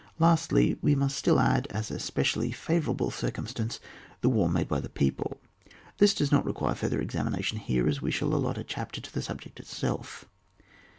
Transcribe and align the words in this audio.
Lastly, 0.17 0.79
we 0.81 0.95
must 0.95 1.15
add 1.15 1.19
still, 1.19 1.39
as 1.77 1.91
a 1.91 1.99
specially 1.99 2.51
favourable 2.51 3.11
circumstance, 3.11 3.79
the 4.21 4.29
war 4.31 4.49
made 4.49 4.67
by 4.67 4.79
the 4.79 4.89
people. 4.89 5.37
This 5.99 6.15
does 6.15 6.31
not 6.31 6.43
require 6.43 6.73
further 6.73 6.99
examination 6.99 7.59
here, 7.59 7.87
as 7.87 8.01
we 8.01 8.09
shall 8.09 8.33
allot 8.33 8.57
a 8.57 8.63
chapter 8.63 8.99
to 8.99 9.13
the 9.13 9.21
subject 9.21 9.59
itself. 9.59 10.25